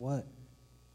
[0.00, 0.26] what?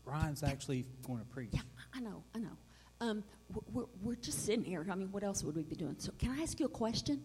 [0.03, 1.51] Ryan's actually going to preach.
[1.53, 1.61] Yeah,
[1.93, 2.57] I know, I know.
[3.01, 3.23] Um,
[3.71, 4.85] we're, we're just sitting here.
[4.89, 5.95] I mean, what else would we be doing?
[5.99, 7.21] So, can I ask you a question?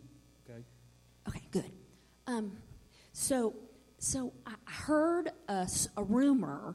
[0.48, 0.60] Okay.
[1.28, 1.70] Okay, good.
[2.26, 2.52] Um,
[3.12, 3.54] so,
[3.98, 6.74] so I heard a, a rumor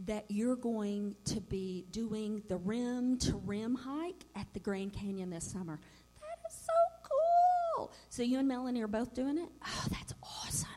[0.00, 5.30] that you're going to be doing the rim to rim hike at the Grand Canyon
[5.30, 5.78] this summer.
[6.20, 7.08] That is so
[7.78, 7.92] cool.
[8.08, 9.48] So you and Melanie are both doing it?
[9.64, 10.68] Oh, that's awesome.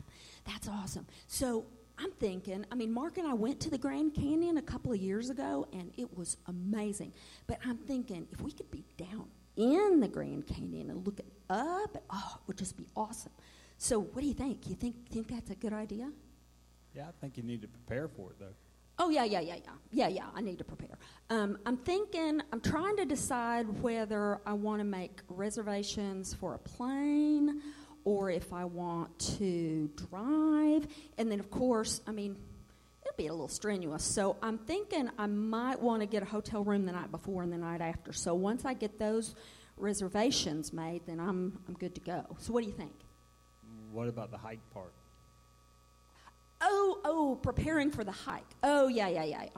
[0.44, 1.06] That's awesome.
[1.26, 1.66] So
[1.98, 4.98] I'm thinking, I mean, Mark and I went to the Grand Canyon a couple of
[4.98, 7.12] years ago, and it was amazing.
[7.46, 11.96] But I'm thinking, if we could be down in the Grand Canyon and looking up,
[12.10, 13.32] oh, it would just be awesome.
[13.78, 14.68] So, what do you think?
[14.68, 16.10] You think think that's a good idea?
[16.94, 18.54] Yeah, I think you need to prepare for it, though.
[18.98, 20.24] Oh yeah, yeah, yeah, yeah, yeah, yeah.
[20.34, 20.98] I need to prepare.
[21.28, 22.42] Um, I'm thinking.
[22.52, 27.60] I'm trying to decide whether I want to make reservations for a plane
[28.06, 30.86] or if I want to drive.
[31.18, 32.36] And then, of course, I mean,
[33.02, 34.04] it'll be a little strenuous.
[34.04, 37.52] So I'm thinking I might want to get a hotel room the night before and
[37.52, 38.12] the night after.
[38.12, 39.34] So once I get those
[39.76, 42.24] reservations made, then I'm I'm good to go.
[42.38, 42.94] So what do you think?
[43.92, 44.92] What about the hike part?
[46.60, 48.46] Oh, oh, preparing for the hike.
[48.62, 49.48] Oh, yeah, yeah, yeah, yeah.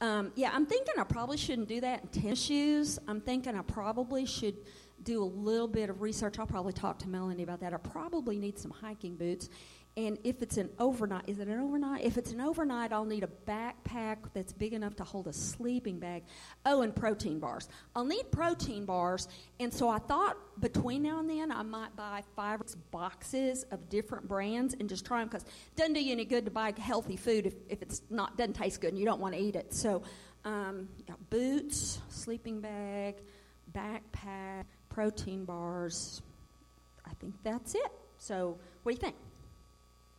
[0.00, 2.98] Um, yeah, I'm thinking I probably shouldn't do that in tennis shoes.
[3.06, 4.56] I'm thinking I probably should
[5.02, 6.38] do a little bit of research.
[6.38, 7.72] I'll probably talk to Melanie about that.
[7.72, 9.48] I probably need some hiking boots.
[9.98, 12.04] And if it's an overnight, is it an overnight?
[12.04, 15.98] If it's an overnight, I'll need a backpack that's big enough to hold a sleeping
[15.98, 16.22] bag.
[16.64, 17.68] Oh, and protein bars.
[17.96, 19.26] I'll need protein bars.
[19.58, 22.60] And so I thought between now and then I might buy five
[22.92, 26.44] boxes of different brands and just try them because it doesn't do you any good
[26.44, 29.34] to buy healthy food if, if it's not doesn't taste good and you don't want
[29.34, 29.74] to eat it.
[29.74, 30.04] So,
[30.44, 30.88] um,
[31.28, 33.16] boots, sleeping bag,
[33.72, 34.64] backpack,
[34.98, 36.22] protein bars.
[37.06, 37.92] I think that's it.
[38.16, 39.14] So, what do you think?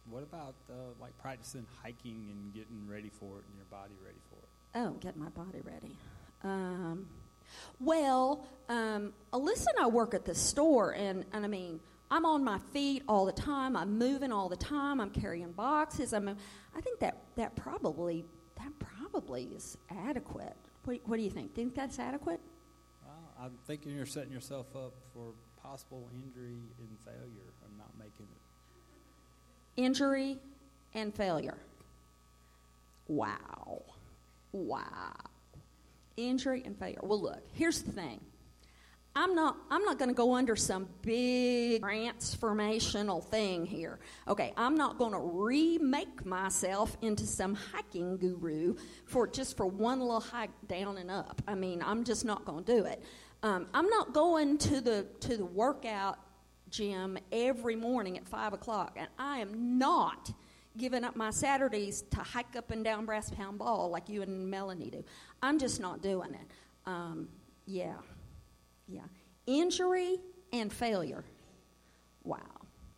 [0.10, 4.20] What about uh, like practicing hiking and getting ready for it and your body ready
[4.30, 4.48] for it?
[4.76, 5.98] Oh, get my body ready.
[6.46, 7.08] Um,
[7.82, 12.46] well, um, Alyssa and I work at the store, and, and I mean, I'm on
[12.46, 13.76] my feet all the time.
[13.76, 15.02] I'm moving all the time.
[15.02, 16.14] I'm carrying boxes.
[16.14, 16.30] I'm.
[16.30, 18.24] I think that that probably
[18.56, 20.56] that probably is adequate.
[20.86, 21.54] What, what do you think?
[21.54, 22.40] Think that's adequate?
[23.42, 28.50] I'm thinking you're setting yourself up for possible injury and failure of not making it
[29.80, 30.38] injury,
[30.94, 31.58] and failure.
[33.08, 33.84] Wow.
[34.52, 35.14] Wow.
[36.18, 37.00] Injury and failure.
[37.02, 38.20] Well, look, here's the thing.
[39.16, 44.00] I'm not I'm not going to go under some big transformational thing here.
[44.28, 48.76] Okay, I'm not going to remake myself into some hiking guru
[49.06, 51.42] for just for one little hike down and up.
[51.48, 53.04] I mean, I'm just not going to do it.
[53.42, 56.20] Um, I'm not going to the to the workout
[56.70, 60.32] gym every morning at 5 o'clock, and I am not
[60.78, 64.50] giving up my Saturdays to hike up and down Brass Pound Ball like you and
[64.50, 65.04] Melanie do.
[65.42, 66.52] I'm just not doing it.
[66.86, 67.28] Um,
[67.66, 67.96] yeah,
[68.88, 69.02] yeah.
[69.46, 70.18] Injury
[70.54, 71.24] and failure.
[72.24, 72.40] Wow.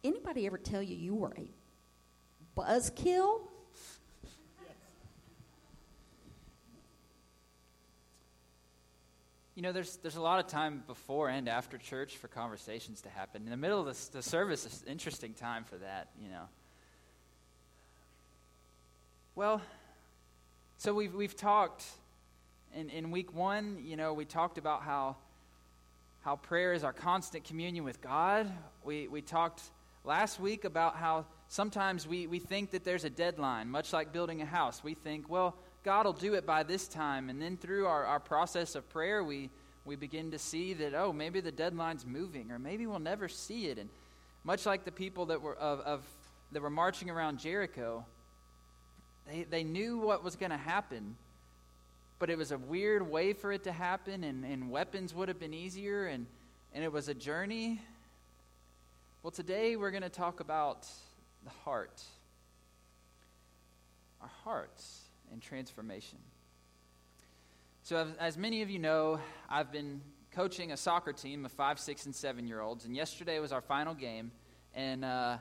[0.04, 1.50] Anybody ever tell you you were a
[2.60, 3.42] buzzkill?
[9.62, 13.10] You know, there's, there's a lot of time before and after church for conversations to
[13.10, 13.44] happen.
[13.44, 16.46] In the middle of the, the service is an interesting time for that, you know.
[19.36, 19.62] Well,
[20.80, 21.86] so we've, we've talked
[22.74, 25.16] in, in week one, you know, we talked about how,
[26.22, 28.52] how prayer is our constant communion with God.
[28.84, 29.62] We, we talked
[30.04, 34.42] last week about how sometimes we, we think that there's a deadline, much like building
[34.42, 34.84] a house.
[34.84, 37.30] We think, well, God will do it by this time.
[37.30, 39.50] And then through our, our process of prayer, we,
[39.86, 43.68] we begin to see that, oh, maybe the deadline's moving, or maybe we'll never see
[43.68, 43.78] it.
[43.80, 43.90] And
[44.44, 46.04] much like the people that were, of, of
[46.52, 48.06] that were marching around Jericho,
[49.28, 51.16] they, they knew what was going to happen,
[52.20, 55.40] but it was a weird way for it to happen, and, and weapons would have
[55.40, 56.28] been easier, and,
[56.74, 57.80] and it was a journey.
[59.24, 60.88] Well, today we're going to talk about
[61.44, 62.04] the heart.
[64.22, 65.01] Our hearts
[65.32, 66.18] and transformation.
[67.84, 69.20] So, as, as many of you know,
[69.50, 70.02] I've been
[70.32, 73.62] coaching a soccer team of five, six, and seven year olds, and yesterday was our
[73.62, 74.32] final game,
[74.76, 75.38] and uh,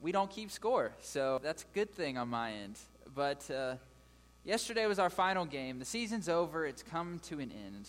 [0.00, 2.78] we don't keep score, so that's a good thing on my end.
[3.14, 3.76] But uh,
[4.44, 5.78] yesterday was our final game.
[5.78, 7.88] The season's over, it's come to an end.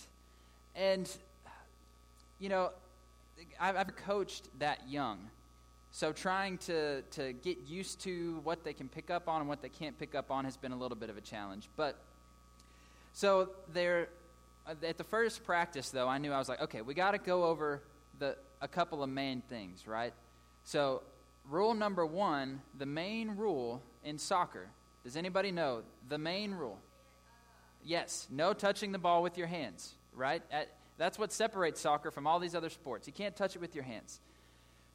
[0.76, 1.10] And,
[2.40, 2.72] you know,
[3.60, 5.20] I've, I've coached that young.
[5.96, 9.62] So trying to, to get used to what they can pick up on and what
[9.62, 11.70] they can't pick up on has been a little bit of a challenge.
[11.78, 11.98] But
[13.14, 14.10] so there,
[14.68, 17.18] uh, at the first practice though, I knew I was like, okay, we got to
[17.18, 17.82] go over
[18.20, 20.12] the a couple of main things, right?
[20.66, 21.02] So
[21.50, 24.68] rule number one, the main rule in soccer
[25.06, 26.78] Does anybody know the main rule?
[27.86, 30.42] Yes, no touching the ball with your hands, right?
[30.52, 33.08] At, that's what separates soccer from all these other sports.
[33.08, 34.20] You can't touch it with your hands.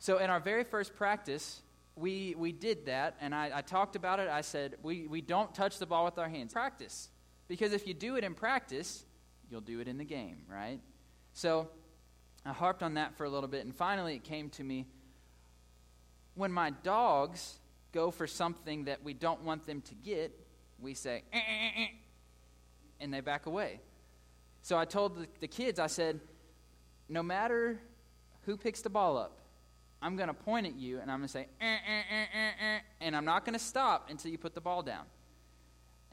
[0.00, 1.61] So, in our very first practice,
[1.94, 4.29] we, we did that, and I, I talked about it.
[4.29, 6.55] I said, we, we don't touch the ball with our hands.
[6.55, 7.11] Practice.
[7.49, 9.05] Because if you do it in practice,
[9.50, 10.81] you'll do it in the game, right?
[11.35, 11.69] So,
[12.47, 14.87] I harped on that for a little bit, and finally it came to me
[16.35, 17.58] when my dogs
[17.93, 20.32] go for something that we don't want them to get,
[20.79, 21.87] we say, eh, eh, eh,
[23.00, 23.81] and they back away.
[24.62, 26.20] So I told the, the kids, I said,
[27.06, 27.79] no matter
[28.46, 29.41] who picks the ball up,
[30.02, 33.14] I'm going to point at you and I'm going to say, eh, eh, eh, and
[33.14, 35.05] I'm not going to stop until you put the ball down.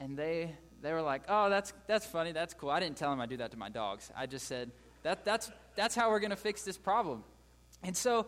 [0.00, 2.70] And they, they were like, oh, that's, that's funny, that's cool.
[2.70, 4.10] I didn't tell them I do that to my dogs.
[4.16, 4.70] I just said,
[5.02, 7.24] that, that's, that's how we're going to fix this problem.
[7.82, 8.26] And so,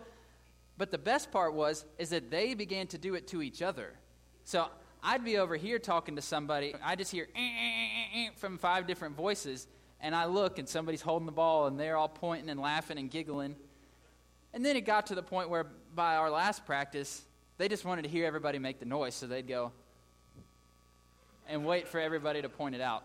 [0.78, 3.92] but the best part was, is that they began to do it to each other.
[4.44, 4.66] So
[5.02, 6.74] I'd be over here talking to somebody.
[6.82, 9.66] I just hear eh, eh, eh, from five different voices,
[10.00, 13.10] and I look, and somebody's holding the ball, and they're all pointing and laughing and
[13.10, 13.56] giggling.
[14.52, 17.22] And then it got to the point where, by our last practice,
[17.58, 19.72] they just wanted to hear everybody make the noise, so they'd go
[21.48, 23.04] and wait for everybody to point it out.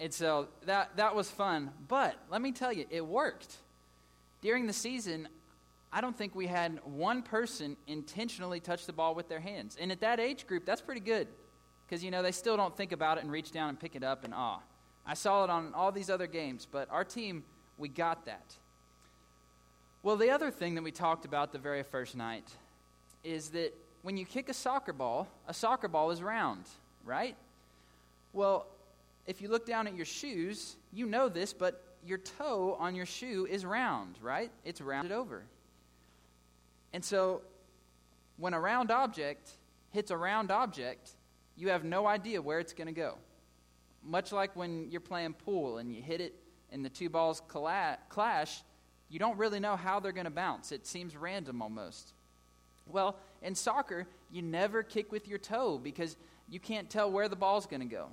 [0.00, 1.70] And so that, that was fun.
[1.88, 3.56] But let me tell you, it worked.
[4.40, 5.28] During the season,
[5.92, 9.76] I don't think we had one person intentionally touch the ball with their hands.
[9.80, 11.28] And at that age group, that's pretty good.
[11.86, 14.04] Because, you know, they still don't think about it and reach down and pick it
[14.04, 14.60] up and ah.
[15.06, 17.42] I saw it on all these other games, but our team,
[17.78, 18.54] we got that.
[20.04, 22.48] Well, the other thing that we talked about the very first night
[23.24, 26.64] is that when you kick a soccer ball, a soccer ball is round,
[27.04, 27.34] right?
[28.32, 28.66] Well,
[29.26, 33.06] if you look down at your shoes, you know this, but your toe on your
[33.06, 34.52] shoe is round, right?
[34.64, 35.42] It's rounded over.
[36.92, 37.42] And so,
[38.36, 39.50] when a round object
[39.90, 41.10] hits a round object,
[41.56, 43.16] you have no idea where it's going to go.
[44.04, 46.34] Much like when you're playing pool and you hit it
[46.70, 48.62] and the two balls clash,
[49.10, 50.72] you don't really know how they're going to bounce.
[50.72, 52.12] It seems random almost.
[52.86, 56.16] Well, in soccer, you never kick with your toe because
[56.48, 58.08] you can't tell where the ball's going to go.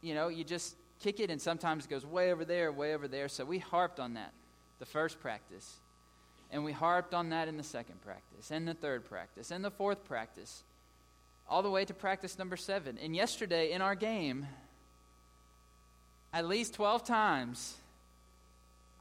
[0.00, 3.08] You know, you just kick it and sometimes it goes way over there, way over
[3.08, 3.28] there.
[3.28, 4.32] So we harped on that
[4.80, 5.76] the first practice.
[6.50, 9.70] And we harped on that in the second practice, and the third practice, and the
[9.70, 10.64] fourth practice,
[11.48, 12.98] all the way to practice number seven.
[13.00, 14.48] And yesterday in our game,
[16.32, 17.76] at least 12 times,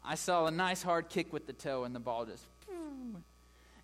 [0.09, 2.43] I saw a nice hard kick with the toe, and the ball just.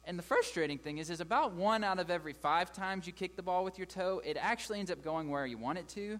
[0.05, 3.35] And the frustrating thing is, is about one out of every five times you kick
[3.35, 6.19] the ball with your toe, it actually ends up going where you want it to.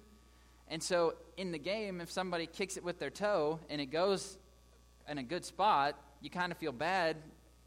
[0.67, 4.37] And so in the game, if somebody kicks it with their toe and it goes
[5.09, 7.17] in a good spot, you kind of feel bad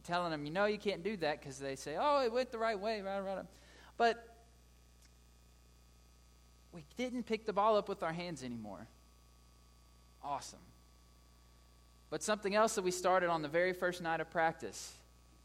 [0.04, 2.58] telling them, you know, you can't do that because they say, oh, it went the
[2.58, 3.00] right way.
[3.00, 3.44] Right, right.
[3.96, 4.36] But
[6.72, 8.86] we didn't pick the ball up with our hands anymore.
[10.22, 10.58] Awesome.
[12.10, 14.94] But something else that we started on the very first night of practice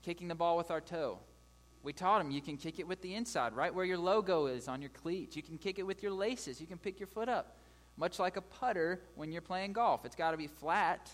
[0.03, 1.19] kicking the ball with our toe.
[1.81, 4.67] We taught them you can kick it with the inside, right where your logo is
[4.67, 5.35] on your cleats.
[5.35, 6.61] You can kick it with your laces.
[6.61, 7.57] You can pick your foot up.
[7.97, 11.11] Much like a putter when you're playing golf, it's got to be flat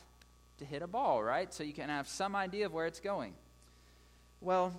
[0.59, 1.53] to hit a ball, right?
[1.53, 3.33] So you can have some idea of where it's going.
[4.41, 4.73] Well,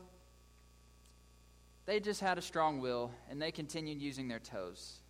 [1.87, 5.01] they just had a strong will and they continued using their toes.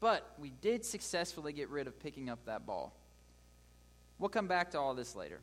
[0.00, 2.96] But we did successfully get rid of picking up that ball.
[4.18, 5.40] We'll come back to all this later.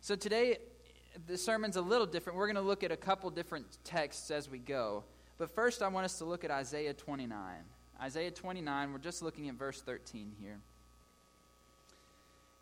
[0.00, 0.58] So today,
[1.26, 2.38] the sermon's a little different.
[2.38, 5.04] We're going to look at a couple different texts as we go.
[5.38, 7.38] But first, I want us to look at Isaiah 29.
[8.00, 10.60] Isaiah 29, we're just looking at verse 13 here.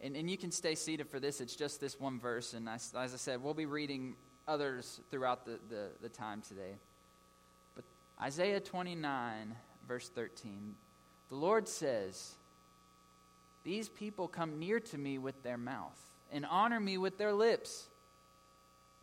[0.00, 1.40] And, and you can stay seated for this.
[1.40, 2.54] It's just this one verse.
[2.54, 6.76] And I, as I said, we'll be reading others throughout the, the, the time today.
[7.74, 7.84] But
[8.20, 9.54] Isaiah 29,
[9.88, 10.74] verse 13,
[11.30, 12.34] the Lord says,
[13.64, 15.98] These people come near to me with their mouth
[16.30, 17.86] and honor me with their lips,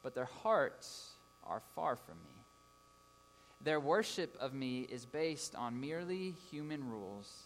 [0.03, 1.11] but their hearts
[1.43, 2.35] are far from me.
[3.63, 7.43] Their worship of me is based on merely human rules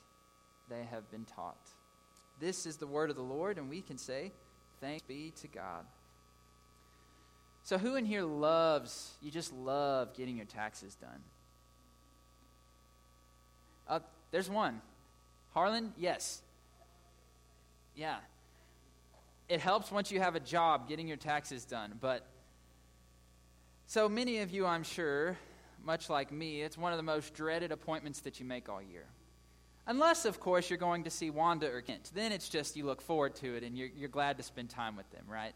[0.69, 1.69] they have been taught.
[2.39, 4.31] This is the word of the Lord, and we can say,
[4.81, 5.86] Thanks be to God.
[7.63, 11.24] So, who in here loves, you just love getting your taxes done?
[13.88, 14.00] Uh,
[14.31, 14.81] there's one.
[15.53, 16.41] Harlan, yes.
[17.96, 18.18] Yeah.
[19.48, 21.98] It helps once you have a job getting your taxes done.
[22.02, 22.25] But
[23.88, 25.38] so many of you, I'm sure,
[25.84, 29.06] much like me, it's one of the most dreaded appointments that you make all year.
[29.88, 32.12] Unless, of course, you're going to see Wanda or Kent.
[32.16, 34.96] Then it's just you look forward to it and you're, you're glad to spend time
[34.96, 35.54] with them, right?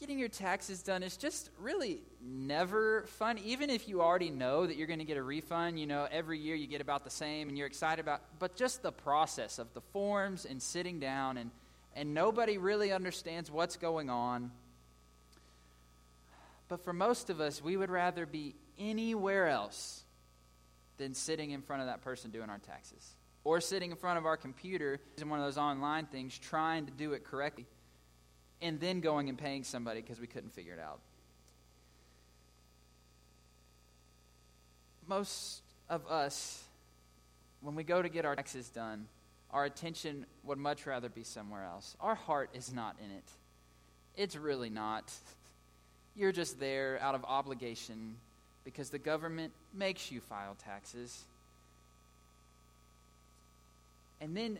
[0.00, 3.38] Getting your taxes done is just really never fun.
[3.38, 6.38] Even if you already know that you're going to get a refund, you know, every
[6.38, 9.72] year you get about the same and you're excited about, but just the process of
[9.74, 11.50] the forms and sitting down and,
[11.94, 14.50] and nobody really understands what's going on.
[16.68, 20.02] But for most of us, we would rather be anywhere else
[20.96, 24.26] than sitting in front of that person doing our taxes or sitting in front of
[24.26, 27.66] our computer in one of those online things trying to do it correctly
[28.62, 31.00] and then going and paying somebody because we couldn't figure it out.
[35.06, 36.62] Most of us,
[37.60, 39.06] when we go to get our taxes done,
[39.50, 41.96] our attention would much rather be somewhere else.
[42.00, 43.24] Our heart is not in it.
[44.16, 45.12] It's really not.
[46.16, 48.16] You're just there out of obligation
[48.64, 51.24] because the government makes you file taxes.
[54.20, 54.58] And then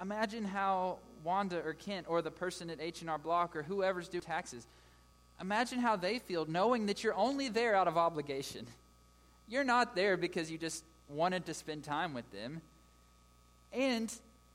[0.00, 4.66] imagine how Wanda or Kent or the person at H&R Block or whoever's doing taxes,
[5.40, 8.66] imagine how they feel knowing that you're only there out of obligation.
[9.48, 12.60] You're not there because you just wanted to spend time with them.
[13.72, 14.12] And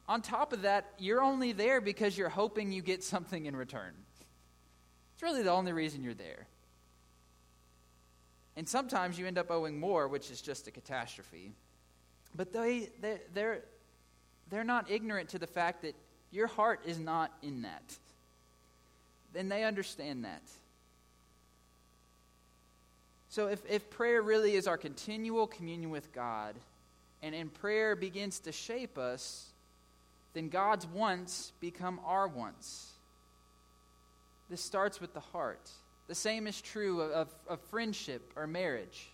[0.07, 3.93] on top of that, you're only there because you're hoping you get something in return.
[5.13, 6.48] It's really the only reason you're there.
[8.57, 11.53] And sometimes you end up owing more, which is just a catastrophe.
[12.36, 13.63] But they, they, they're,
[14.51, 15.96] they're not ignorant to the fact that
[16.29, 17.98] your heart is not in that.
[19.34, 20.43] Then they understand that.
[23.29, 26.55] So if, if prayer really is our continual communion with God,
[27.24, 29.48] and, and prayer begins to shape us,
[30.34, 32.91] then God's wants become our wants.
[34.50, 35.70] This starts with the heart.
[36.08, 39.12] The same is true of, of, of friendship or marriage.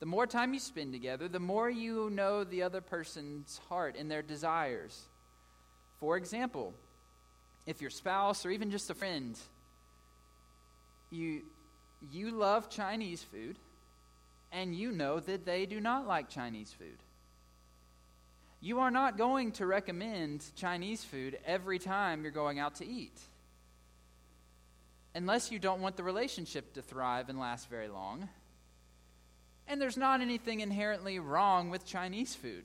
[0.00, 4.10] The more time you spend together, the more you know the other person's heart and
[4.10, 5.08] their desires.
[5.98, 6.72] For example,
[7.66, 9.36] if your spouse or even just a friend,
[11.10, 11.42] you,
[12.12, 13.58] you love Chinese food
[14.52, 17.02] and you know that they do not like Chinese food.
[18.60, 23.18] You are not going to recommend Chinese food every time you're going out to eat.
[25.14, 28.28] Unless you don't want the relationship to thrive and last very long.
[29.68, 32.64] And there's not anything inherently wrong with Chinese food.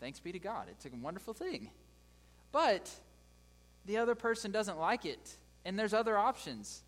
[0.00, 0.66] Thanks be to God.
[0.70, 1.70] It's a wonderful thing.
[2.52, 2.90] But
[3.86, 6.82] the other person doesn't like it, and there's other options.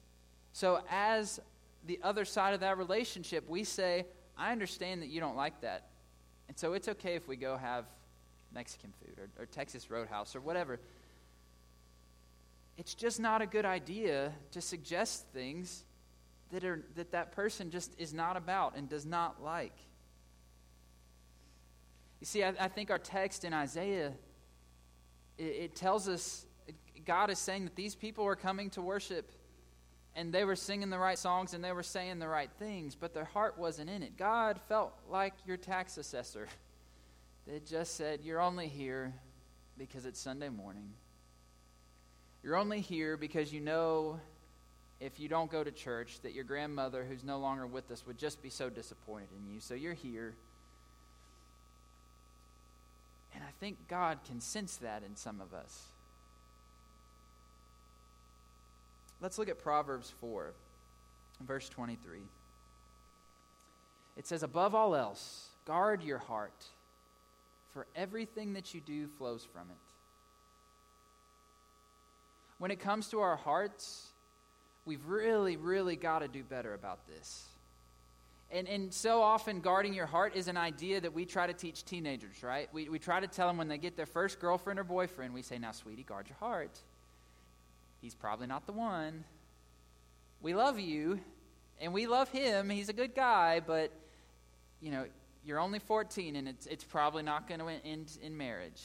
[0.52, 1.40] So, as
[1.86, 5.86] the other side of that relationship, we say, I understand that you don't like that.
[6.48, 7.84] And so it's okay if we go have
[8.54, 10.78] Mexican food or, or Texas Roadhouse or whatever.
[12.76, 15.84] It's just not a good idea to suggest things
[16.52, 19.76] that, are, that that person just is not about and does not like.
[22.20, 24.12] You see, I, I think our text in Isaiah,
[25.38, 26.46] it, it tells us
[27.04, 29.32] God is saying that these people are coming to worship
[30.14, 33.14] and they were singing the right songs and they were saying the right things, but
[33.14, 34.16] their heart wasn't in it.
[34.16, 36.48] God felt like your tax assessor
[37.46, 39.14] that just said, You're only here
[39.78, 40.90] because it's Sunday morning.
[42.42, 44.20] You're only here because you know
[45.02, 48.16] if you don't go to church that your grandmother, who's no longer with us, would
[48.16, 49.58] just be so disappointed in you.
[49.58, 50.34] So you're here.
[53.34, 55.86] And I think God can sense that in some of us.
[59.20, 60.52] Let's look at Proverbs 4,
[61.40, 62.20] verse 23.
[64.16, 66.66] It says, Above all else, guard your heart,
[67.72, 69.76] for everything that you do flows from it.
[72.58, 74.11] When it comes to our hearts,
[74.84, 77.44] we've really, really got to do better about this.
[78.50, 81.84] And, and so often, guarding your heart is an idea that we try to teach
[81.84, 82.68] teenagers, right?
[82.72, 85.40] We, we try to tell them when they get their first girlfriend or boyfriend, we
[85.40, 86.78] say, Now, sweetie, guard your heart.
[88.02, 89.24] He's probably not the one.
[90.42, 91.20] We love you,
[91.80, 92.68] and we love him.
[92.68, 93.90] He's a good guy, but,
[94.82, 95.06] you know,
[95.46, 98.82] you're only 14, and it's, it's probably not going to end in marriage.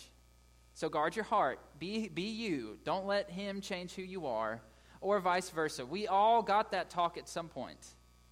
[0.76, 1.60] So guard your heart.
[1.80, 2.78] Be, be you.
[2.86, 4.62] Don't let him change who you are
[5.02, 5.86] or vice versa.
[5.86, 7.80] We all got that talk at some point.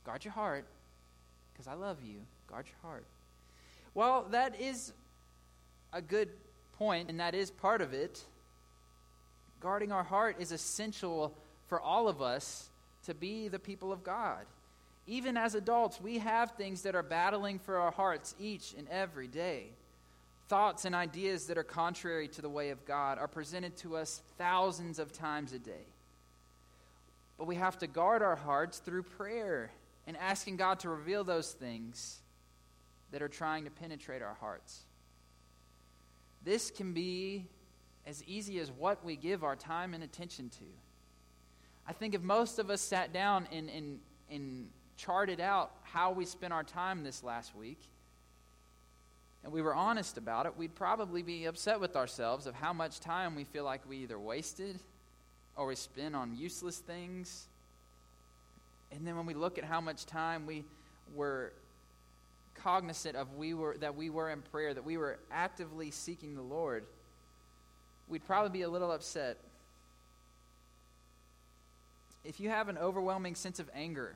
[0.06, 0.66] Guard your heart,
[1.54, 2.18] because I love you.
[2.48, 3.06] Guard your heart.
[3.94, 4.94] Well, that is
[5.94, 6.30] a good
[6.78, 8.22] point, and that is part of it.
[9.62, 11.34] Guarding our heart is essential
[11.68, 12.70] for all of us
[13.06, 14.46] to be the people of God.
[15.08, 19.28] Even as adults, we have things that are battling for our hearts each and every
[19.28, 19.68] day.
[20.48, 24.22] Thoughts and ideas that are contrary to the way of God are presented to us
[24.38, 25.86] thousands of times a day.
[27.38, 29.72] But we have to guard our hearts through prayer
[30.08, 32.22] and asking God to reveal those things
[33.12, 34.82] that are trying to penetrate our hearts.
[36.44, 37.48] This can be
[38.06, 40.66] as easy as what we give our time and attention to.
[41.88, 44.00] I think if most of us sat down and, and,
[44.30, 47.80] and charted out how we spent our time this last week,
[49.44, 53.00] and we were honest about it, we'd probably be upset with ourselves of how much
[53.00, 54.80] time we feel like we either wasted
[55.56, 57.48] or we spent on useless things.
[58.92, 60.64] And then when we look at how much time we
[61.16, 61.54] were
[62.56, 66.42] cognizant of we were that we were in prayer, that we were actively seeking the
[66.42, 66.84] Lord,
[68.08, 69.38] we'd probably be a little upset.
[72.24, 74.16] If you have an overwhelming sense of anger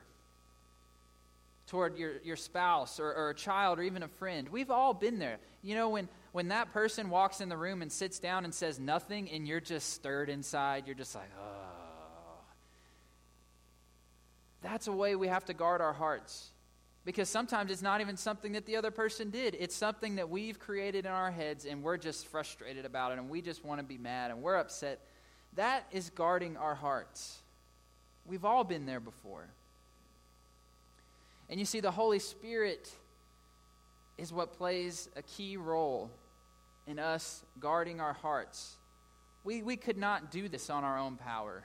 [1.70, 4.48] toward your, your spouse or, or a child or even a friend.
[4.48, 5.38] We've all been there.
[5.62, 8.78] You know, when, when that person walks in the room and sits down and says
[8.78, 11.70] nothing and you're just stirred inside, you're just like, oh.
[14.62, 16.50] That's a way we have to guard our hearts.
[17.04, 19.56] Because sometimes it's not even something that the other person did.
[19.58, 23.30] It's something that we've created in our heads and we're just frustrated about it and
[23.30, 25.00] we just want to be mad and we're upset.
[25.56, 27.38] That is guarding our hearts.
[28.26, 29.48] We've all been there before.
[31.48, 32.92] And you see, the Holy Spirit
[34.18, 36.10] is what plays a key role
[36.90, 38.76] in us guarding our hearts.
[39.44, 41.64] We, we could not do this on our own power.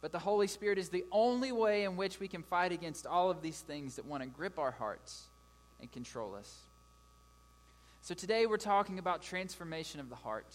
[0.00, 3.30] But the Holy Spirit is the only way in which we can fight against all
[3.30, 5.24] of these things that want to grip our hearts
[5.80, 6.60] and control us.
[8.02, 10.54] So today we're talking about transformation of the heart.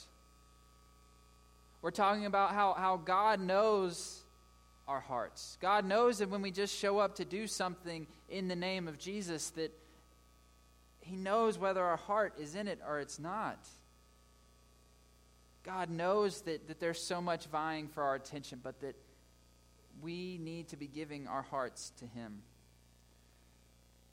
[1.81, 4.21] We're talking about how, how God knows
[4.87, 5.57] our hearts.
[5.61, 8.97] God knows that when we just show up to do something in the name of
[8.97, 9.71] Jesus, that
[11.05, 13.59] He knows whether our heart is in it or it's not.
[15.63, 18.95] God knows that, that there's so much vying for our attention, but that
[20.01, 22.41] we need to be giving our hearts to Him.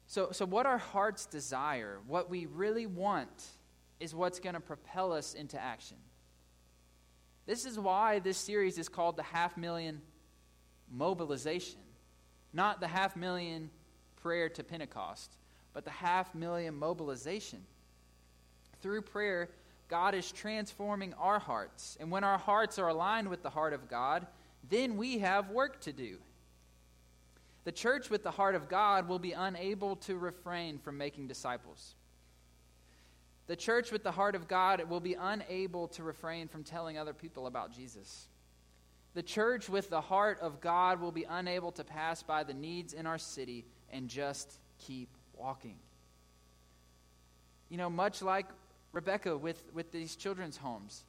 [0.07, 3.47] So, so what our hearts desire, what we really want,
[4.01, 5.97] is what's going to propel us into action.
[7.47, 10.01] This is why this series is called the Half Million
[10.91, 11.81] mobilization.
[12.53, 13.71] Not the half million
[14.23, 15.37] prayer to Pentecost,
[15.73, 17.65] but the half million mobilization.
[18.81, 19.49] Through prayer,
[19.89, 21.97] God is transforming our hearts.
[22.01, 24.27] And when our hearts are aligned with the heart of God,
[24.69, 26.19] then we have work to do.
[27.65, 31.95] The church with the heart of God will be unable to refrain from making disciples.
[33.47, 37.13] The church with the heart of God will be unable to refrain from telling other
[37.13, 38.29] people about Jesus.
[39.15, 42.95] The church with the heart of God will be unable to pass by the needs
[42.95, 45.09] in our city and just keep
[45.43, 45.77] walking.
[47.69, 48.47] You know, much like
[48.93, 51.05] Rebecca with, with these children's homes.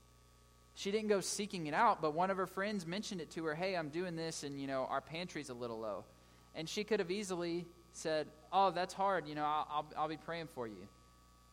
[0.76, 3.54] She didn't go seeking it out, but one of her friends mentioned it to her,
[3.54, 6.04] hey, I'm doing this, and, you know, our pantry's a little low.
[6.56, 10.18] And she could have easily said, oh, that's hard, you know, I'll, I'll, I'll be
[10.18, 10.88] praying for you.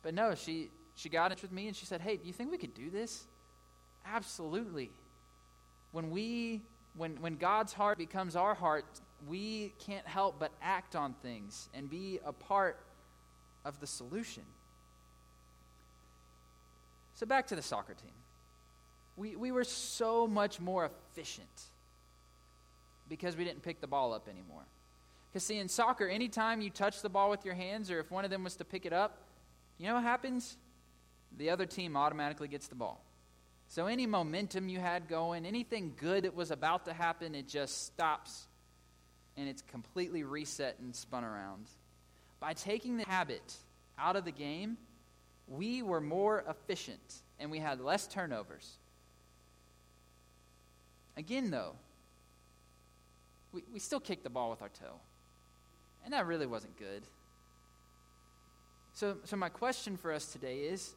[0.03, 2.33] But no, she, she got in touch with me and she said, hey, do you
[2.33, 3.27] think we could do this?
[4.07, 4.91] Absolutely
[5.93, 6.63] when we
[6.97, 8.85] when when God's heart becomes our heart,
[9.29, 12.79] we can't help but act on things and be a part
[13.65, 14.43] of the solution.
[17.15, 18.13] So back to the soccer team.
[19.17, 21.49] We we were so much more efficient
[23.09, 24.63] because we didn't pick the ball up anymore.
[25.31, 28.25] Because see, in soccer, anytime you touch the ball with your hands, or if one
[28.25, 29.19] of them was to pick it up,
[29.79, 30.57] you know what happens?
[31.37, 33.05] The other team automatically gets the ball.
[33.69, 37.87] So, any momentum you had going, anything good that was about to happen, it just
[37.87, 38.49] stops
[39.41, 41.67] and it's completely reset and spun around.
[42.41, 43.55] By taking the habit
[43.99, 44.77] out of the game,
[45.49, 47.01] we were more efficient
[47.39, 48.77] and we had less turnovers.
[51.17, 51.73] Again, though,
[53.53, 55.01] we, we still kicked the ball with our toe.
[56.05, 57.03] And that really wasn't good.
[58.93, 60.95] So, so my question for us today is,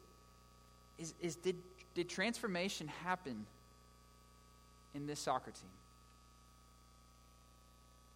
[0.98, 1.56] is, is did
[1.94, 3.46] did transformation happen
[4.94, 5.70] in this soccer team?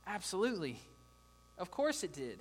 [0.08, 0.80] Absolutely.
[1.58, 2.38] Of course it did.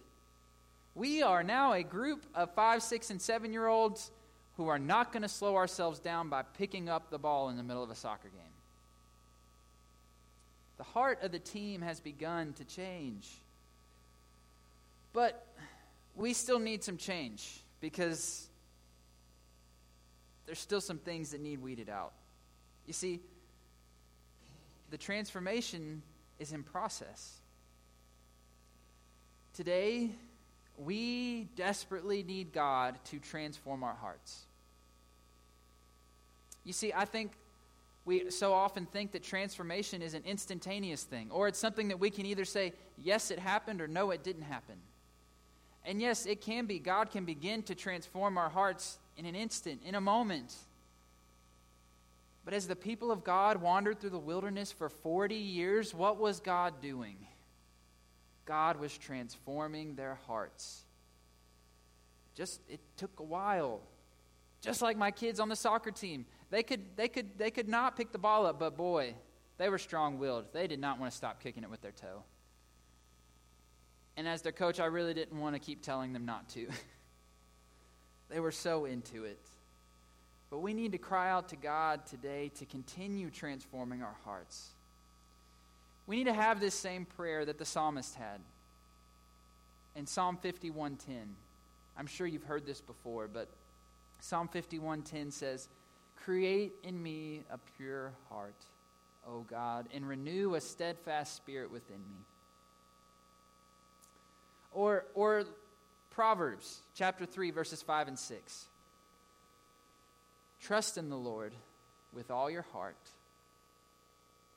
[0.95, 4.09] We are now a group of five, six, and seven year olds
[4.55, 7.63] who are not going to slow ourselves down by picking up the ball in the
[7.63, 8.41] middle of a soccer game.
[10.77, 13.27] The heart of the team has begun to change.
[15.13, 15.45] But
[16.15, 18.47] we still need some change because
[20.45, 22.13] there's still some things that need weeded out.
[22.85, 23.19] You see,
[24.89, 26.01] the transformation
[26.39, 27.41] is in process.
[29.57, 30.11] Today,
[30.77, 34.45] we desperately need God to transform our hearts.
[36.63, 37.31] You see, I think
[38.05, 42.11] we so often think that transformation is an instantaneous thing, or it's something that we
[42.11, 44.75] can either say, yes, it happened, or no, it didn't happen.
[45.83, 46.77] And yes, it can be.
[46.77, 50.53] God can begin to transform our hearts in an instant, in a moment.
[52.45, 56.39] But as the people of God wandered through the wilderness for 40 years, what was
[56.39, 57.17] God doing?
[58.47, 60.83] God was transforming their hearts.
[62.33, 63.81] Just it took a while.
[64.61, 66.25] Just like my kids on the soccer team.
[66.49, 69.13] They could they could they could not pick the ball up, but boy,
[69.57, 70.45] they were strong-willed.
[70.53, 72.23] They did not want to stop kicking it with their toe.
[74.15, 76.67] And as their coach, I really didn't want to keep telling them not to.
[78.29, 79.45] they were so into it.
[80.49, 84.69] But we need to cry out to God today to continue transforming our hearts.
[86.07, 88.41] We need to have this same prayer that the psalmist had.
[89.95, 91.35] In Psalm 51:10.
[91.97, 93.49] I'm sure you've heard this before, but
[94.19, 95.67] Psalm 51:10 says,
[96.15, 98.65] "Create in me a pure heart,
[99.25, 102.25] O God, and renew a steadfast spirit within me."
[104.71, 105.45] Or or
[106.09, 108.69] Proverbs chapter 3 verses 5 and 6.
[110.59, 111.53] Trust in the Lord
[112.13, 113.16] with all your heart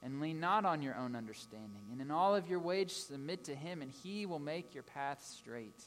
[0.02, 1.82] and lean not on your own understanding.
[1.92, 5.22] And in all of your ways submit to him, and he will make your path
[5.22, 5.82] straight.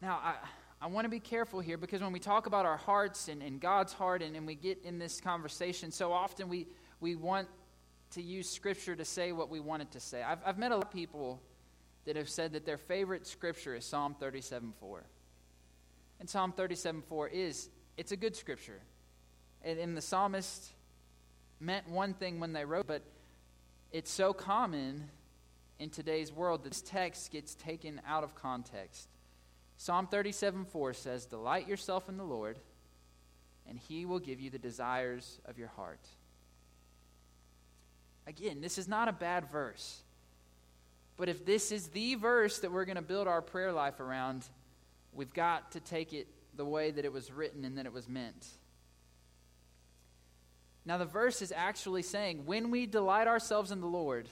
[0.00, 0.34] Now, I,
[0.80, 3.60] I want to be careful here because when we talk about our hearts and, and
[3.60, 6.66] God's heart and, and we get in this conversation, so often we,
[7.00, 7.48] we want
[8.12, 10.22] to use Scripture to say what we want it to say.
[10.22, 11.42] I've, I've met a lot of people
[12.04, 15.04] that have said that their favorite Scripture is Psalm 37 4.
[16.20, 18.80] And Psalm 37 4 is, it's a good Scripture.
[19.62, 20.70] And, and the psalmist
[21.60, 23.02] meant one thing when they wrote, but
[23.90, 25.08] it's so common
[25.78, 29.08] in today's world that this text gets taken out of context.
[29.76, 32.58] Psalm 37 4 says, Delight yourself in the Lord,
[33.68, 36.06] and he will give you the desires of your heart.
[38.26, 40.02] Again, this is not a bad verse.
[41.16, 44.44] But if this is the verse that we're going to build our prayer life around,
[45.12, 48.08] we've got to take it the way that it was written and that it was
[48.08, 48.46] meant.
[50.84, 54.28] Now, the verse is actually saying when we delight ourselves in the Lord,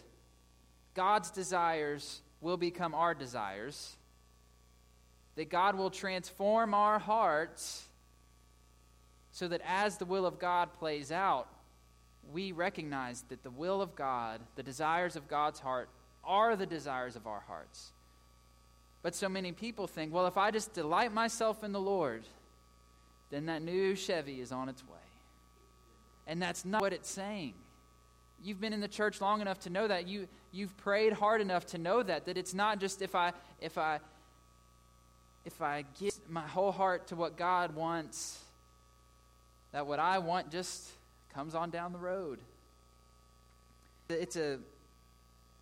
[0.95, 3.97] God's desires will become our desires.
[5.35, 7.85] That God will transform our hearts
[9.33, 11.49] so that as the will of God plays out,
[12.33, 15.91] we recognize that the will of God, the desires of God's heart,
[16.25, 17.93] are the desires of our hearts.
[19.03, 22.25] But so many people think, well, if I just delight myself in the Lord,
[23.31, 25.06] then that new Chevy is on its way.
[26.27, 27.55] And that's not what it's saying.
[28.43, 30.07] You've been in the church long enough to know that.
[30.07, 32.27] You, you've prayed hard enough to know that.
[32.27, 34.01] That it's not just if I, if I,
[35.45, 38.39] if I give my whole heart to what God wants,
[39.73, 40.89] that what I want just
[41.33, 42.41] comes on down the road.
[44.09, 44.59] It's a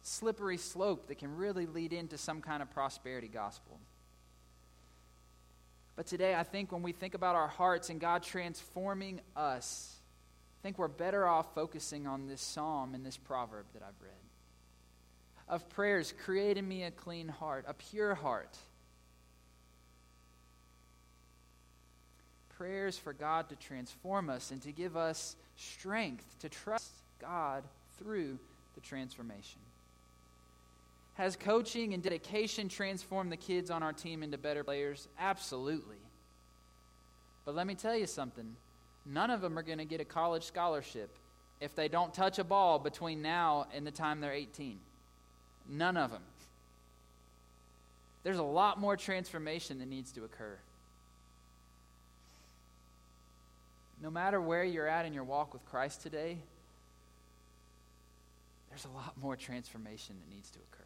[0.03, 3.79] slippery slope that can really lead into some kind of prosperity gospel.
[5.97, 9.94] But today, I think when we think about our hearts and God transforming us,
[10.65, 14.13] think we're better off focusing on this psalm and this proverb that I've read.
[15.47, 18.57] Of prayers, create in me a clean heart, a pure heart.
[22.57, 27.63] Prayers for God to transform us and to give us strength to trust God
[27.99, 28.39] through
[28.75, 29.61] the transformation.
[31.13, 35.09] Has coaching and dedication transformed the kids on our team into better players?
[35.19, 35.99] Absolutely.
[37.45, 38.57] But let me tell you something
[39.07, 41.17] none of them are going to get a college scholarship
[41.61, 44.79] if they don't touch a ball between now and the time they're 18.
[45.69, 46.23] None of them.
[48.23, 50.59] There's a lot more transformation that needs to occur.
[54.03, 56.39] No matter where you're at in your walk with Christ today,
[58.69, 60.85] there's a lot more transformation that needs to occur.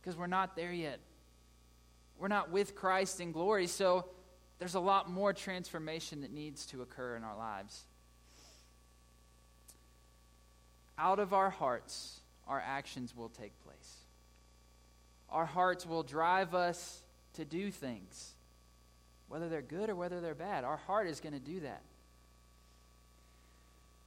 [0.00, 1.00] Because we're not there yet.
[2.18, 4.04] We're not with Christ in glory, so
[4.58, 7.84] there's a lot more transformation that needs to occur in our lives.
[10.98, 13.96] Out of our hearts, our actions will take place.
[15.30, 17.02] Our hearts will drive us
[17.34, 18.32] to do things,
[19.28, 20.64] whether they're good or whether they're bad.
[20.64, 21.82] Our heart is going to do that.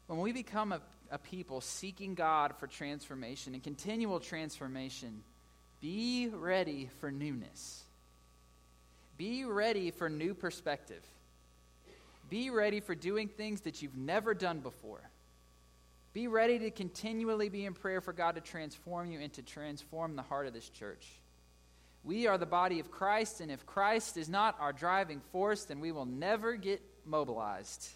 [0.08, 5.24] When we become a, a people seeking God for transformation and continual transformation,
[5.80, 7.84] be ready for newness.
[9.22, 11.04] Be ready for new perspective.
[12.32, 15.04] Be ready for doing things that you've never done before.
[16.12, 20.16] Be ready to continually be in prayer for God to transform you and to transform
[20.16, 21.06] the heart of this church.
[22.04, 25.82] We are the body of Christ, and if Christ is not our driving force, then
[25.82, 27.90] we will never get mobilized.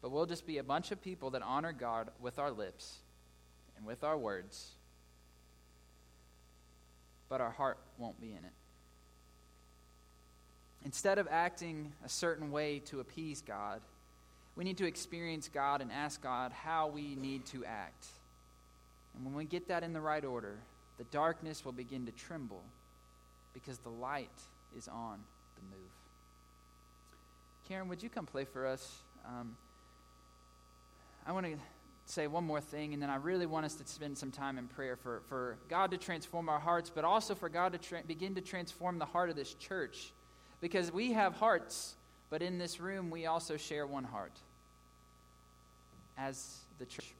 [0.00, 2.98] But we'll just be a bunch of people that honor God with our lips
[3.76, 4.76] and with our words.
[7.28, 8.52] But our heart won't be in it.
[10.86, 13.80] Instead of acting a certain way to appease God,
[14.54, 18.06] we need to experience God and ask God how we need to act.
[19.16, 20.58] And when we get that in the right order,
[20.96, 22.62] the darkness will begin to tremble
[23.52, 24.30] because the light
[24.78, 25.18] is on
[25.56, 25.90] the move.
[27.68, 29.02] Karen, would you come play for us?
[29.26, 29.56] Um,
[31.26, 31.56] I want to
[32.04, 34.68] say one more thing, and then I really want us to spend some time in
[34.68, 38.36] prayer for, for God to transform our hearts, but also for God to tra- begin
[38.36, 40.12] to transform the heart of this church.
[40.66, 41.94] Because we have hearts,
[42.28, 44.32] but in this room we also share one heart
[46.18, 47.14] as the church.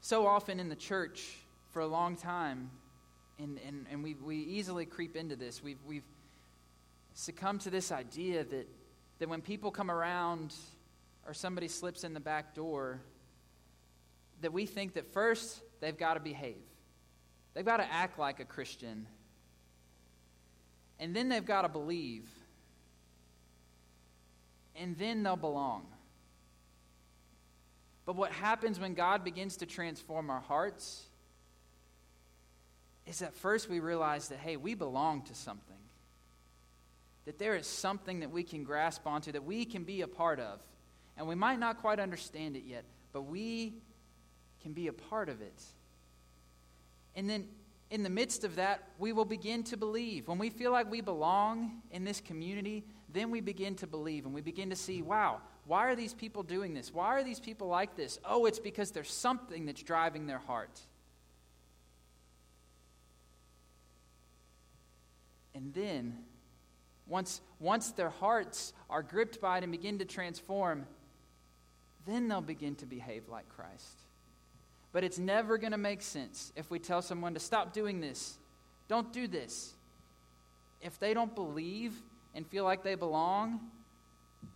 [0.00, 1.36] So often in the church,
[1.68, 2.70] for a long time,
[3.38, 6.06] and, and, and we, we easily creep into this, we've, we've
[7.12, 8.66] succumbed to this idea that,
[9.18, 10.54] that when people come around
[11.26, 13.02] or somebody slips in the back door,
[14.40, 16.56] that we think that first they've got to behave.
[17.52, 19.06] They've got to act like a Christian.
[21.02, 22.30] And then they've got to believe.
[24.76, 25.84] And then they'll belong.
[28.06, 31.02] But what happens when God begins to transform our hearts
[33.04, 35.74] is that first we realize that, hey, we belong to something.
[37.24, 40.38] That there is something that we can grasp onto, that we can be a part
[40.38, 40.60] of.
[41.16, 43.74] And we might not quite understand it yet, but we
[44.62, 45.62] can be a part of it.
[47.16, 47.48] And then
[47.92, 50.26] in the midst of that, we will begin to believe.
[50.26, 54.34] When we feel like we belong in this community, then we begin to believe and
[54.34, 56.92] we begin to see, wow, why are these people doing this?
[56.92, 58.18] Why are these people like this?
[58.24, 60.80] Oh, it's because there's something that's driving their heart.
[65.54, 66.16] And then,
[67.06, 70.86] once, once their hearts are gripped by it and begin to transform,
[72.06, 74.01] then they'll begin to behave like Christ.
[74.92, 78.38] But it's never going to make sense if we tell someone to stop doing this,
[78.88, 79.72] don't do this.
[80.82, 81.94] If they don't believe
[82.34, 83.60] and feel like they belong,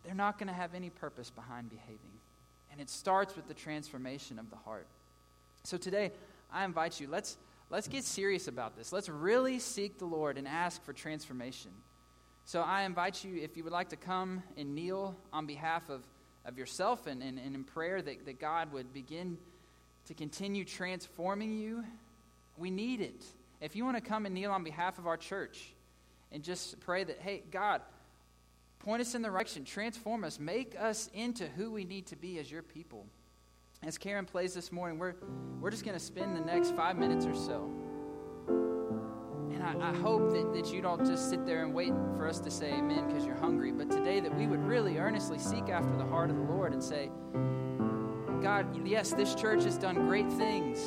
[0.04, 1.98] they're not going to have any purpose behind behaving.
[2.70, 4.86] And it starts with the transformation of the heart.
[5.62, 6.12] So today,
[6.52, 7.38] I invite you, let's,
[7.70, 8.92] let's get serious about this.
[8.92, 11.70] Let's really seek the Lord and ask for transformation.
[12.44, 16.02] So I invite you, if you would like to come and kneel on behalf of,
[16.44, 19.38] of yourself and, and, and in prayer, that, that God would begin
[20.06, 21.84] to continue transforming you,
[22.56, 23.24] we need it.
[23.60, 25.72] If you want to come and kneel on behalf of our church
[26.32, 27.82] and just pray that, hey, God,
[28.80, 32.38] point us in the direction, transform us, make us into who we need to be
[32.38, 33.06] as your people.
[33.82, 35.14] As Karen plays this morning, we're,
[35.60, 37.70] we're just going to spend the next five minutes or so.
[39.52, 42.38] And I, I hope that, that you don't just sit there and wait for us
[42.40, 45.94] to say amen because you're hungry, but today that we would really earnestly seek after
[45.96, 47.10] the heart of the Lord and say,
[48.42, 50.78] God, yes, this church has done great things,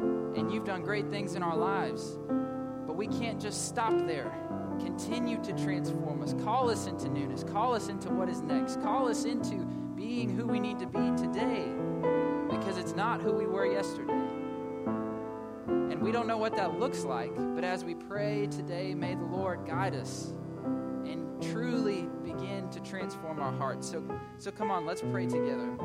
[0.00, 2.18] and you've done great things in our lives,
[2.86, 4.32] but we can't just stop there.
[4.80, 6.34] Continue to transform us.
[6.44, 7.44] Call us into newness.
[7.44, 8.80] Call us into what is next.
[8.80, 9.56] Call us into
[9.96, 11.68] being who we need to be today
[12.50, 14.12] because it's not who we were yesterday.
[15.66, 19.24] And we don't know what that looks like, but as we pray today, may the
[19.24, 20.32] Lord guide us
[21.04, 23.90] and truly begin to transform our hearts.
[23.90, 24.02] So,
[24.38, 25.76] so come on, let's pray together.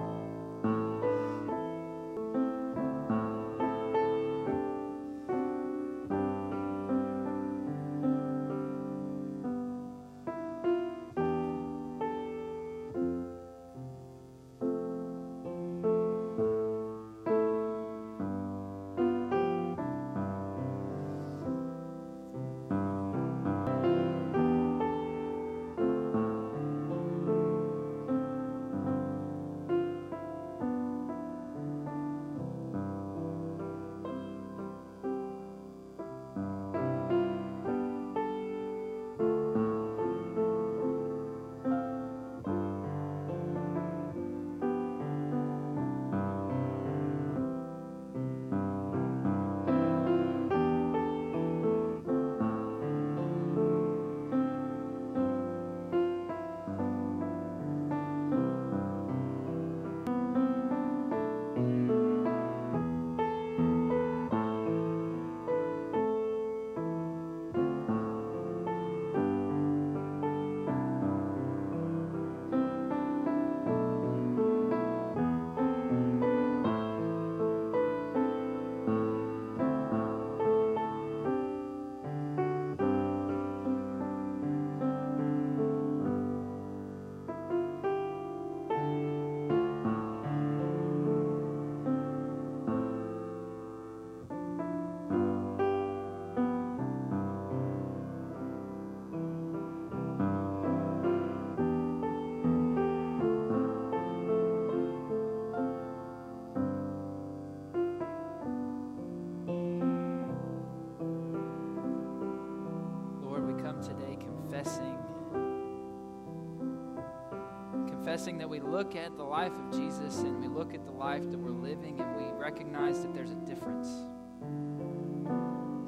[118.03, 121.21] Confessing that we look at the life of Jesus and we look at the life
[121.31, 123.87] that we're living and we recognize that there's a difference.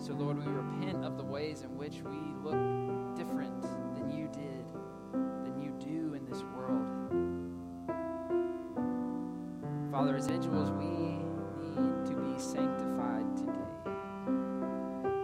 [0.02, 3.62] So, Lord, we repent of the ways in which we look different
[3.96, 4.66] than you did,
[5.12, 6.88] than you do in this world.
[9.92, 13.52] Father, as individuals, we need to be sanctified today.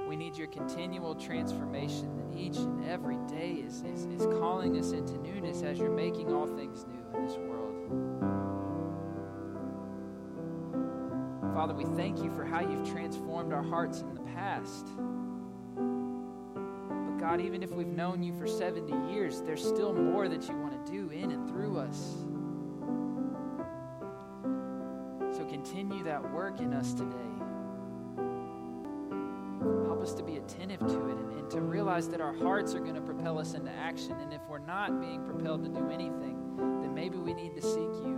[0.09, 2.57] We need your continual transformation that each
[2.91, 7.17] every day is, is, is calling us into newness as you're making all things new
[7.17, 7.71] in this world.
[11.53, 14.87] Father, we thank you for how you've transformed our hearts in the past.
[15.77, 20.57] But God, even if we've known you for 70 years, there's still more that you
[20.57, 22.17] want to do in and through us.
[25.37, 27.15] So continue that work in us today.
[29.87, 31.00] Help us to be attentive to
[31.91, 34.13] realize that our hearts are going to propel us into action.
[34.21, 36.37] And if we're not being propelled to do anything,
[36.81, 38.17] then maybe we need to seek you.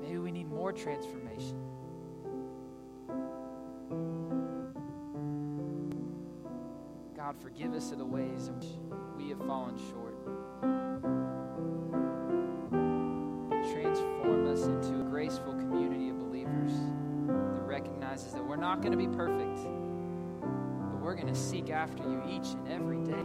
[0.00, 1.58] Maybe we need more transformation.
[7.16, 8.68] God, forgive us of the ways in which
[9.16, 10.14] we have fallen short.
[13.72, 16.74] Transform us into a graceful community of believers
[17.26, 19.47] that recognizes that we're not going to be perfect,
[21.20, 23.24] going to seek after you each and every day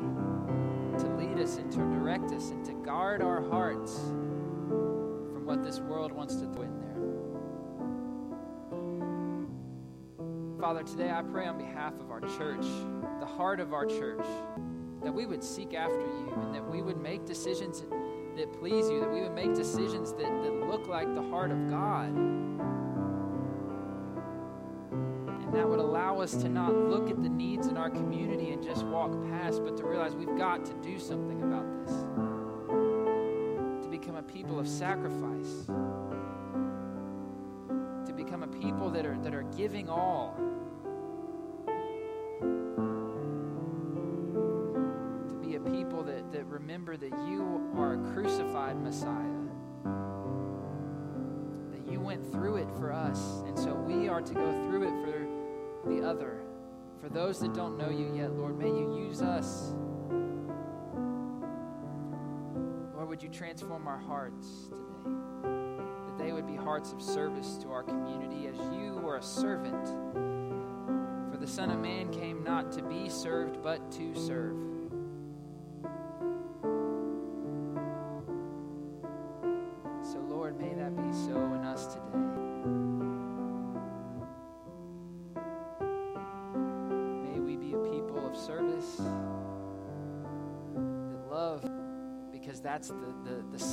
[0.97, 5.79] to lead us and to direct us and to guard our hearts from what this
[5.79, 6.95] world wants to throw in there.
[10.59, 12.65] Father, today I pray on behalf of our church,
[13.19, 14.25] the heart of our church,
[15.03, 17.83] that we would seek after you and that we would make decisions
[18.35, 21.69] that please you, that we would make decisions that, that look like the heart of
[21.69, 22.09] God.
[25.53, 28.83] That would allow us to not look at the needs in our community and just
[28.85, 31.91] walk past, but to realize we've got to do something about this.
[33.83, 35.67] To become a people of sacrifice.
[38.07, 40.35] To become a people that are, that are giving all.
[45.27, 49.43] To be a people that, that remember that you are a crucified Messiah.
[51.71, 53.43] That you went through it for us.
[53.45, 55.22] And so we are to go through it for
[55.85, 56.41] the other.
[57.01, 59.73] For those that don't know you yet, Lord, may you use us.
[62.95, 64.79] Lord, would you transform our hearts today?
[66.07, 69.87] That they would be hearts of service to our community as you were a servant.
[71.31, 74.72] For the Son of Man came not to be served, but to serve.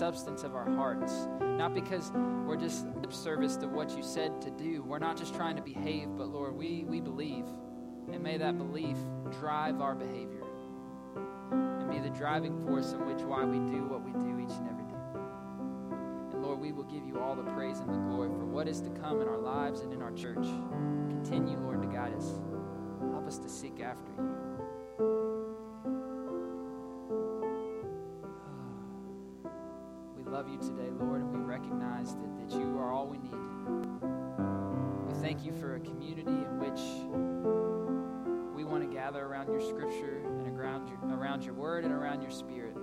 [0.00, 1.28] Substance of our hearts.
[1.42, 2.10] Not because
[2.46, 4.82] we're just lip service to what you said to do.
[4.82, 7.44] We're not just trying to behave, but Lord, we, we believe.
[8.10, 8.96] And may that belief
[9.38, 10.44] drive our behavior
[11.52, 14.70] and be the driving force in which why we do what we do each and
[14.70, 16.32] every day.
[16.32, 18.80] And Lord, we will give you all the praise and the glory for what is
[18.80, 20.46] to come in our lives and in our church.
[21.10, 22.40] Continue, Lord, to guide us.
[23.12, 24.49] Help us to seek after you.
[30.50, 33.32] You today, Lord, and we recognize that, that you are all we need.
[35.06, 36.80] We thank you for a community in which
[38.54, 42.22] we want to gather around your scripture and around your, around your word and around
[42.22, 42.76] your spirit.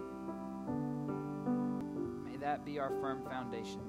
[2.26, 3.82] May that be our firm foundation.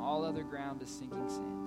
[0.00, 1.63] All other ground is sinking sand.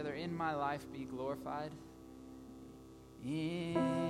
[0.00, 0.16] Together?
[0.16, 1.72] In my life be glorified.
[3.24, 4.09] In